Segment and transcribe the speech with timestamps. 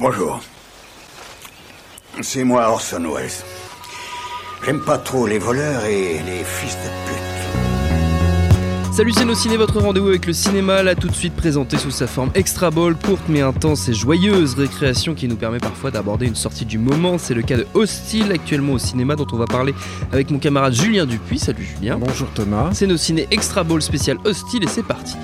[0.00, 0.40] Bonjour.
[2.22, 3.28] C'est moi Orson Welles.
[4.64, 8.94] J'aime pas trop les voleurs et les fils de pute.
[8.94, 11.90] Salut c'est nos ciné, votre rendez-vous avec le cinéma, là tout de suite présenté sous
[11.90, 16.26] sa forme extra ball, courte mais intense et joyeuse, récréation qui nous permet parfois d'aborder
[16.26, 17.18] une sortie du moment.
[17.18, 19.74] C'est le cas de Hostile actuellement au cinéma dont on va parler
[20.12, 21.40] avec mon camarade Julien Dupuis.
[21.40, 21.98] Salut Julien.
[21.98, 22.70] Bonjour Thomas.
[22.72, 25.16] C'est nos ciné extra ball spécial Hostile et c'est parti.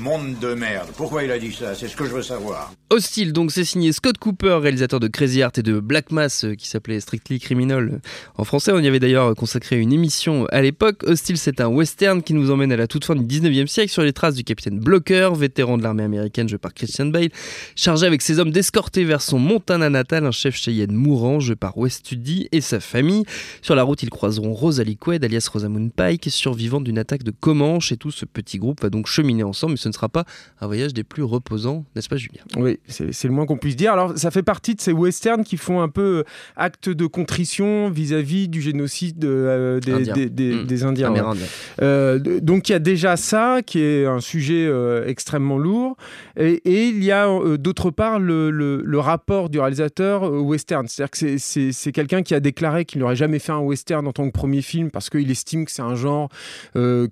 [0.00, 0.88] Monde de merde.
[0.96, 1.74] Pourquoi il a dit ça?
[1.74, 2.72] C'est ce que je veux savoir.
[2.88, 6.54] Hostile, donc c'est signé Scott Cooper, réalisateur de Crazy Art et de Black Mass, euh,
[6.54, 7.98] qui s'appelait Strictly Criminal euh,
[8.36, 8.72] en français.
[8.72, 11.02] On y avait d'ailleurs consacré une émission à l'époque.
[11.04, 14.02] Hostile, c'est un western qui nous emmène à la toute fin du 19e siècle sur
[14.02, 17.28] les traces du capitaine Blocker, vétéran de l'armée américaine joué par Christian Bale,
[17.76, 21.76] chargé avec ses hommes d'escorter vers son Montana natal un chef Cheyenne mourant joué par
[21.76, 23.24] Wes Studi et sa famille.
[23.60, 27.92] Sur la route, ils croiseront Rosalie Quaid, alias Rosamund Pike, survivante d'une attaque de Comanche,
[27.92, 30.24] et tout ce petit groupe va donc cheminer ensemble, ne sera pas
[30.60, 32.40] un voyage des plus reposants, n'est-ce pas Julien?
[32.56, 33.92] Oui, c'est le moins qu'on puisse dire.
[33.92, 36.24] Alors, ça fait partie de ces westerns qui font un peu euh,
[36.56, 40.14] acte de contrition vis-à-vis du génocide euh, des, Indien.
[40.14, 40.64] des- des- Mmh.
[40.66, 41.12] des Indiens.
[41.12, 41.36] ouais.
[41.82, 45.96] Euh, donc il y a déjà ça qui est un sujet euh, extrêmement lourd
[46.38, 50.86] et, et il y a d'autre part le, le- le rapport du réalisateur au western.
[50.88, 54.26] C'est-à-dire que c'est- quelqu'un qui a déclaré qu'il n'aurait jamais fait un western en tant
[54.26, 56.28] que premier film parce qu'il estime que c'est un genre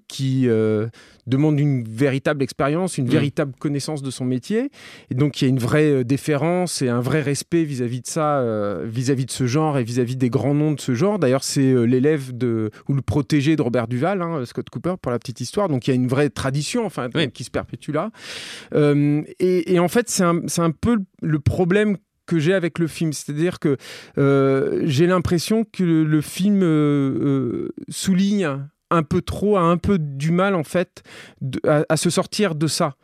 [0.09, 0.49] qui
[1.27, 3.11] demande une véritable expérience, une Mm.
[3.11, 4.71] véritable connaissance de son métier.
[5.11, 8.07] Et donc il y a une vraie euh, déférence et un vrai respect vis-à-vis de
[8.07, 11.19] ça, euh, vis-à-vis de ce genre et vis-à-vis des grands noms de ce genre.
[11.19, 15.13] D'ailleurs, c'est euh, l'élève de ou le protégé de Robert Duval, hein, Scott Cooper, pour
[15.13, 15.69] la petite histoire.
[15.69, 17.31] Donc il y a une vraie tradition, enfin, Oui.
[17.31, 18.11] qui se perpétue là.
[18.75, 21.97] Euh, et, et en fait, c'est un, un peu le- le problème
[22.27, 23.77] que j'ai avec le film, c'est-à-dire que
[24.19, 29.77] euh, j'ai l'impression que le, le film euh, euh, souligne un peu trop, a un
[29.77, 31.03] peu du mal en fait
[31.65, 32.95] à, se sortir de ça.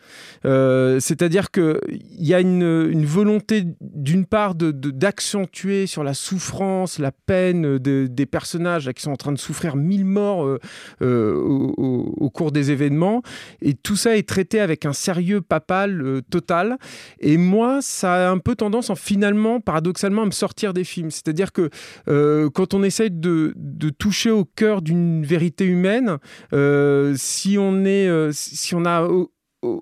[0.44, 1.78] Euh, C'est-à-dire qu'il
[2.18, 3.64] y a une volonté
[4.04, 9.32] d'une part d'accentuer sur la souffrance, la peine de- des personnages qui sont en train
[9.32, 10.58] de souffrir mille morts euh,
[11.00, 13.22] euh, au, cours des événements.
[13.62, 16.76] Et tout ça est traité avec un sérieux papal euh, total.
[17.20, 21.10] Et moi, ça a un peu tendance, en, finalement, paradoxalement, à me sortir des films.
[21.10, 21.70] C'est-à-dire que
[22.08, 23.54] euh, quand on essaye de,
[23.98, 26.18] toucher au cœur d'une vérité humaine,
[26.52, 29.08] euh, si on est, euh, si on a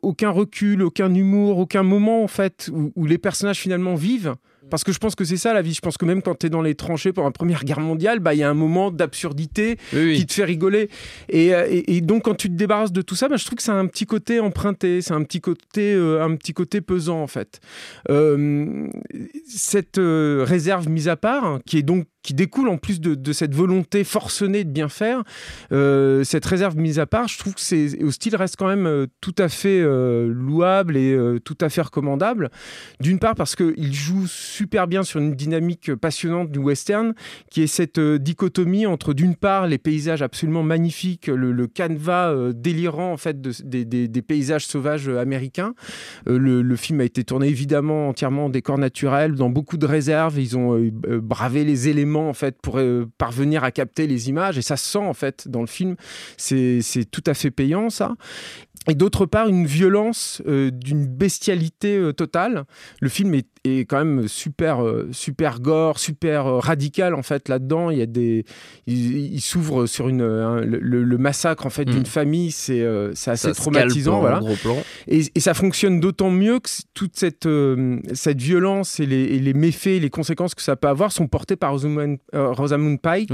[0.03, 4.35] aucun recul, aucun humour, aucun moment en fait où, où les personnages finalement vivent.
[4.71, 5.75] Parce que je pense que c'est ça la vie.
[5.75, 8.21] Je pense que même quand tu es dans les tranchées pendant la Première Guerre mondiale,
[8.21, 10.17] bah, il y a un moment d'absurdité Oui, oui.
[10.17, 10.89] qui te fait rigoler.
[11.29, 13.57] Et, euh, et- et donc, quand tu te débarrasses de tout ça, bah, je trouve
[13.57, 17.21] que c'est un petit côté emprunté, c'est un petit côté, euh, un petit côté pesant,
[17.23, 17.61] en fait.
[18.09, 18.89] Euh,
[19.47, 23.33] cette euh, réserve mise à part, hein, qui est donc qui découle en plus de,
[23.33, 25.23] cette volonté forcenée de bien faire,
[25.73, 28.87] euh, cette réserve mise à part, je trouve que c'est au style reste quand même
[28.87, 32.51] euh, tout à fait euh, louable et tout à fait recommandable.
[33.01, 37.15] D'une part parce qu'il joue super bien sur une dynamique passionnante du western,
[37.51, 43.13] qui est cette dichotomie entre d'une part les paysages absolument magnifiques, le, le canevas délirant
[43.13, 43.53] en fait de-
[44.07, 45.75] des, paysages sauvages américains.
[46.27, 50.39] Le, film a été tourné évidemment entièrement en décor naturel, dans beaucoup de réserves.
[50.39, 50.79] Ils ont
[51.23, 54.91] bravé les éléments en fait pour euh, parvenir à capter les images et ça se
[54.91, 55.97] sent en fait dans le film.
[56.37, 58.15] C'est tout à fait payant ça.
[58.89, 62.65] Et d'autre part, une violence euh, d'une bestialité euh, totale.
[63.01, 67.91] Le film est est quand même super, euh, super gore, super radical en fait là-dedans.
[67.91, 68.45] Il y a des,
[68.89, 72.07] il, s'ouvre sur une, le, massacre en fait d'une mm.
[72.07, 74.41] famille, c'est c'est assez traumatisant, voilà.
[75.07, 77.49] Et, et, ça fonctionne d'autant mieux que toute cette
[78.15, 81.79] cette violence et les, les, méfaits, les conséquences que ça peut avoir sont portés par
[82.33, 83.33] Rosamund, Pike,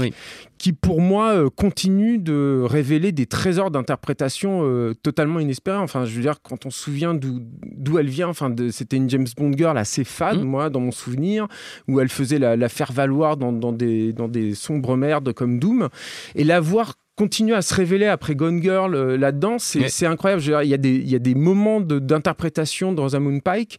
[0.57, 5.77] qui pour moi continue de révéler des trésors d'interprétation totalement inespérés.
[5.77, 9.27] Enfin, je veux dire, quand on se souvient d'où elle vient, enfin, c'était une James
[9.37, 10.43] Bond girl assez fade, mm.
[10.43, 11.47] moi, dans mon souvenir,
[11.87, 15.89] où elle faisait la, faire valoir dans, des, dans des sombres merdes comme Doom.
[16.35, 20.41] Et la voir continuer à se révéler après Gone Girl euh, là-dedans, c'est incroyable.
[20.63, 23.77] Il y, a des, il y a des moments d'interprétation dans Rosamund Pike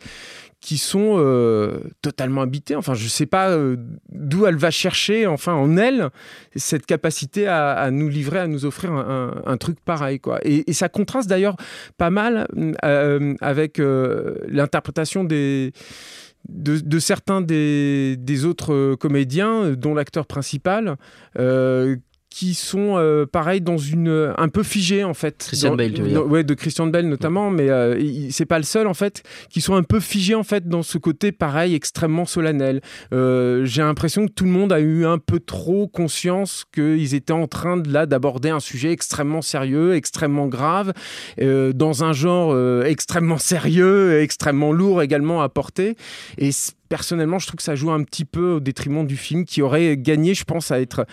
[0.60, 2.76] qui sont euh, totalement habités.
[2.76, 3.76] Enfin, je ne sais pas euh,
[4.10, 6.10] d'où elle va chercher, enfin, en elle,
[6.54, 10.20] cette capacité à, nous livrer, à nous offrir un, truc pareil.
[10.20, 10.38] Quoi.
[10.42, 11.56] Et, ça contraste d'ailleurs
[11.96, 12.46] pas mal
[12.84, 15.72] euh, avec l'interprétation des...
[16.48, 20.96] De, certains des, des, autres comédiens, dont l'acteur principal,
[22.30, 25.44] qui sont euh, pareil dans une un peu figés en fait.
[25.48, 26.26] Christian Bale, tu veux dire.
[26.26, 29.74] Ouais, de Christian Bale notamment, mais euh, c'est pas le seul en fait, qui sont
[29.74, 32.80] un peu figés en fait dans ce côté pareil extrêmement solennel.
[33.12, 37.32] Euh, j'ai l'impression que tout le monde a eu un peu trop conscience qu'ils étaient
[37.32, 40.92] en train de là d'aborder un sujet extrêmement sérieux, extrêmement grave,
[41.38, 45.96] dans un genre extrêmement sérieux, extrêmement lourd également à porter.
[46.38, 46.50] Et
[46.88, 49.96] personnellement, je trouve que ça joue un petit peu au détriment du film qui aurait
[49.96, 51.06] gagné, je pense, à être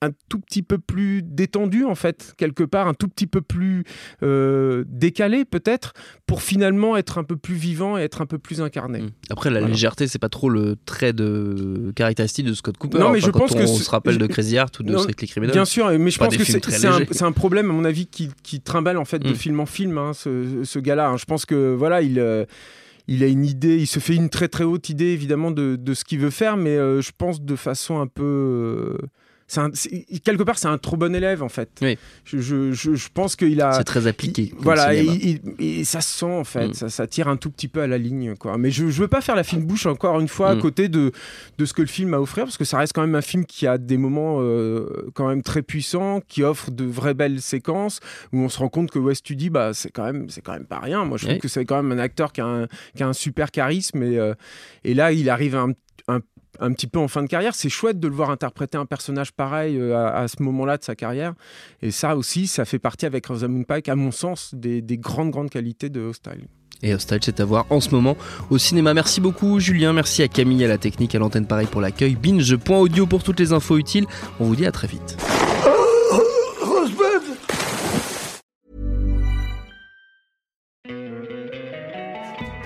[0.00, 3.84] un tout petit peu plus détendu en fait quelque part un tout petit peu plus
[4.22, 5.92] euh, décalé peut-être
[6.26, 9.10] pour finalement être un peu plus vivant et être un peu plus incarné mmh.
[9.30, 13.20] après la légèreté c'est pas trop le trait de caractéristique de Scott Cooper non mais
[13.20, 15.64] je pense on que on se rappelle de Crazy Heart ou de Strictly Criminal bien
[15.64, 19.04] sûr mais je pense que c'est un, problème à mon avis qui, qui trimballe en
[19.04, 19.34] fait de mmh.
[19.34, 21.16] film en film hein, ce, gars-là hein.
[21.16, 22.44] je pense que voilà il euh,
[23.10, 25.94] il a une idée, il se fait une très très haute idée évidemment de, de
[25.94, 28.98] ce qu'il veut faire, mais euh, je pense de façon un peu
[29.48, 31.70] quelque part, c'est un trop bon élève en fait.
[31.80, 31.98] Oui.
[32.24, 33.72] Je, je, je, pense qu'il a.
[33.72, 34.52] C'est très appliqué.
[34.58, 36.74] voilà, et, ça se sent en fait, mm.
[36.74, 38.34] ça, ça, tire un tout petit peu à la ligne.
[38.36, 38.58] Quoi.
[38.58, 40.60] Mais je ne veux pas faire la fine bouche encore une fois à mm.
[40.60, 41.12] côté de,
[41.56, 43.46] de ce que le film a offert, parce que ça reste quand même un film
[43.46, 48.00] qui a des moments euh, quand même très puissants, qui offre de vraies belles séquences,
[48.32, 50.80] où on se rend compte que West Studi, bah, c'est quand, même, quand même pas
[50.80, 51.04] rien.
[51.04, 53.12] Moi, je trouve que c'est quand même un acteur qui a un, qui a un
[53.12, 54.34] super charisme, et, euh,
[54.84, 55.72] et là, il arrive à un,
[56.08, 56.20] un
[56.60, 57.54] un petit peu en fin de carrière.
[57.54, 60.94] C'est chouette de le voir interpréter un personnage pareil euh, à, ce moment-là de sa
[60.94, 61.34] carrière.
[61.82, 65.50] Et ça aussi, ça fait partie avec Rosamund Pike, à mon sens, des, grandes, grandes
[65.50, 66.46] qualités de Hostile.
[66.82, 68.16] Et Hostile, c'est à voir en ce moment
[68.50, 68.94] au cinéma.
[68.94, 69.92] Merci beaucoup, Julien.
[69.92, 72.14] Merci à Camille, à la technique, à l'antenne pareil pour l'accueil.
[72.14, 74.06] Binge.audio pour toutes les infos utiles.
[74.38, 75.16] On vous dit à très vite.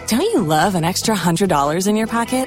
[0.09, 2.47] Don't you love an extra $100 in your pocket?